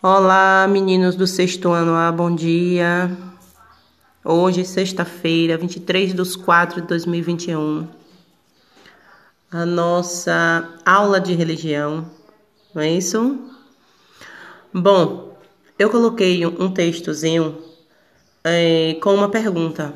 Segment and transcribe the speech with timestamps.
[0.00, 3.10] Olá, meninos do sexto ano A, bom dia.
[4.24, 7.84] Hoje, sexta-feira, 23 de 4 de 2021.
[9.50, 12.08] A nossa aula de religião,
[12.72, 13.40] não é isso?
[14.72, 15.36] Bom,
[15.76, 17.58] eu coloquei um textozinho
[18.44, 19.92] é, com uma pergunta.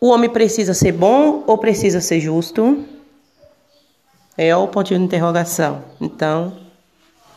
[0.00, 2.84] O homem precisa ser bom ou precisa ser justo?
[4.38, 5.82] É o ponto de interrogação.
[6.00, 6.56] Então,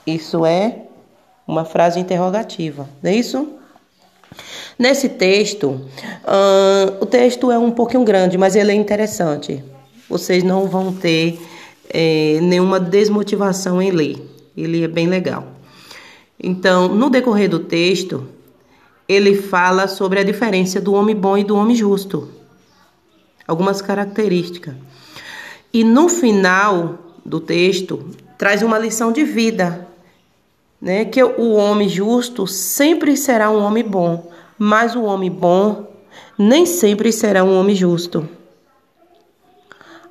[0.06, 0.86] isso é
[1.50, 3.56] uma frase interrogativa, não é isso?
[4.78, 9.64] Nesse texto, uh, o texto é um pouquinho grande, mas ele é interessante.
[10.08, 11.42] Vocês não vão ter
[11.90, 14.24] é, nenhuma desmotivação em ler.
[14.56, 15.48] Ele é bem legal.
[16.42, 18.28] Então, no decorrer do texto,
[19.08, 22.30] ele fala sobre a diferença do homem bom e do homem justo.
[23.48, 24.76] Algumas características.
[25.74, 28.06] E no final do texto,
[28.38, 29.89] traz uma lição de vida
[30.82, 31.06] né?
[31.06, 35.88] Que o homem justo sempre será um homem bom, mas o homem bom
[36.38, 38.28] nem sempre será um homem justo.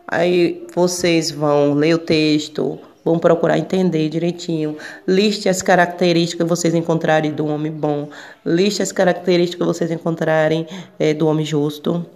[0.06, 4.76] Aí vocês vão ler o texto, vão procurar entender direitinho.
[5.06, 8.08] Liste as características que vocês encontrarem do homem bom.
[8.44, 10.66] Liste as características que vocês encontrarem
[10.98, 12.06] é, do homem justo.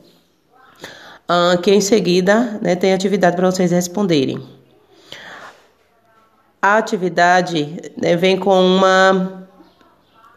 [1.29, 4.43] Ah, que em seguida né, tem atividade para vocês responderem.
[6.65, 9.49] A atividade né, vem com uma,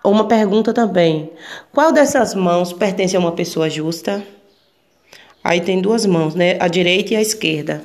[0.03, 1.31] uma pergunta também.
[1.71, 4.25] Qual dessas mãos pertence a uma pessoa justa?
[5.43, 6.57] Aí tem duas mãos, né?
[6.59, 7.83] A direita e a esquerda.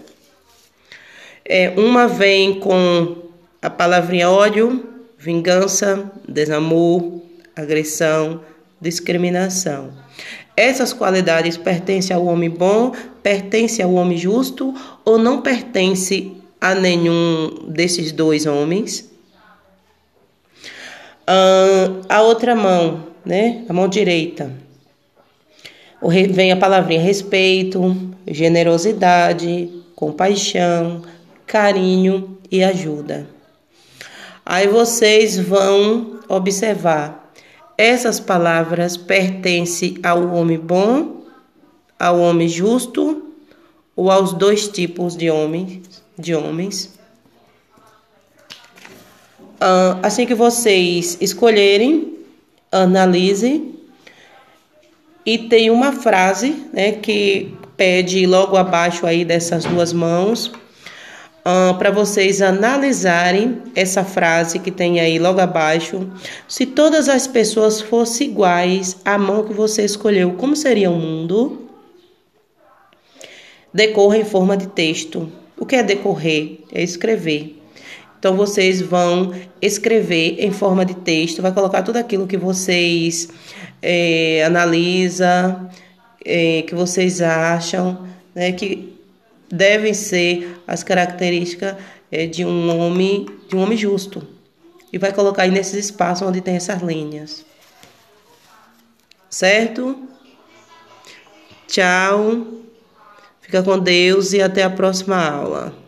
[1.44, 3.16] É, uma vem com
[3.60, 4.88] a palavrinha ódio,
[5.18, 7.20] vingança, desamor,
[7.54, 8.40] agressão,
[8.80, 9.92] discriminação.
[10.56, 17.66] Essas qualidades pertencem ao homem bom, pertencem ao homem justo ou não pertencem a nenhum
[17.68, 19.08] desses dois homens.
[22.08, 23.64] A outra mão, né?
[23.68, 24.52] A mão direita.
[26.30, 31.02] Vem a palavrinha respeito, generosidade, compaixão,
[31.46, 33.28] carinho e ajuda.
[34.44, 37.32] Aí vocês vão observar.
[37.78, 41.22] Essas palavras pertencem ao homem bom,
[41.98, 43.30] ao homem justo
[43.94, 46.98] ou aos dois tipos de homens de homens.
[50.02, 52.18] Assim que vocês escolherem,
[52.72, 53.74] analise.
[55.26, 60.52] E tem uma frase né, que pede logo abaixo aí dessas duas mãos
[61.40, 66.10] uh, para vocês analisarem essa frase que tem aí logo abaixo.
[66.48, 71.68] Se todas as pessoas fossem iguais à mão que você escolheu, como seria o mundo?
[73.72, 75.30] Decorra em forma de texto.
[75.60, 76.60] O que é decorrer?
[76.72, 77.62] É escrever.
[78.18, 83.28] Então vocês vão escrever em forma de texto, vai colocar tudo aquilo que vocês
[83.80, 85.70] é, analisa,
[86.24, 88.94] é, que vocês acham, né, que
[89.50, 91.76] devem ser as características
[92.10, 94.26] é, de um homem, de um homem justo.
[94.92, 97.44] E vai colocar aí nesses espaços onde tem essas linhas.
[99.28, 100.08] Certo?
[101.68, 102.60] Tchau.
[103.50, 105.79] Fica com Deus e até a próxima aula.